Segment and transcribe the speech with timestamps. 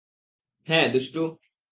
[0.67, 1.23] হ্যাঁ,- দুষ্টু।